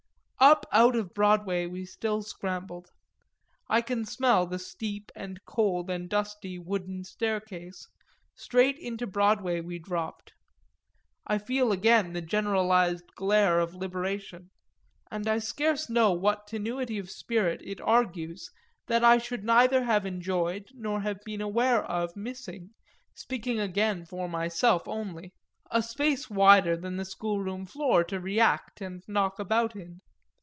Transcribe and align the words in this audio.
Up 0.43 0.65
out 0.71 0.95
of 0.95 1.13
Broadway 1.13 1.67
we 1.67 1.85
still 1.85 2.23
scrambled 2.23 2.89
I 3.69 3.81
can 3.81 4.05
smell 4.05 4.47
the 4.47 4.57
steep 4.57 5.11
and 5.15 5.39
cold 5.45 5.87
and 5.91 6.09
dusty 6.09 6.57
wooden 6.57 7.03
staircase; 7.03 7.87
straight 8.33 8.75
into 8.79 9.05
Broadway 9.05 9.61
we 9.61 9.77
dropped 9.77 10.33
I 11.27 11.37
feel 11.37 11.71
again 11.71 12.13
the 12.13 12.23
generalised 12.23 13.05
glare 13.15 13.59
of 13.59 13.75
liberation; 13.75 14.49
and 15.11 15.27
I 15.27 15.37
scarce 15.37 15.91
know 15.91 16.11
what 16.11 16.47
tenuity 16.47 16.97
of 16.97 17.11
spirit 17.11 17.61
it 17.63 17.79
argues 17.79 18.49
that 18.87 19.03
I 19.03 19.19
should 19.19 19.43
neither 19.43 19.83
have 19.83 20.07
enjoyed 20.07 20.69
nor 20.73 21.01
been 21.23 21.41
aware 21.41 21.83
of 21.85 22.15
missing 22.15 22.71
(speaking 23.13 23.59
again 23.59 24.07
for 24.07 24.27
myself 24.27 24.87
only) 24.87 25.33
a 25.69 25.83
space 25.83 26.31
wider 26.31 26.75
than 26.75 26.97
the 26.97 27.05
schoolroom 27.05 27.67
floor 27.67 28.03
to 28.05 28.19
react 28.19 28.81
and 28.81 29.03
knock 29.07 29.37
about 29.37 29.75
in. 29.75 30.01